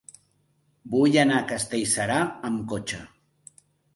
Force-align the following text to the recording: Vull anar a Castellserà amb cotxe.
Vull 0.93 1.17
anar 1.23 1.35
a 1.41 1.49
Castellserà 1.51 2.17
amb 2.49 2.65
cotxe. 2.75 3.03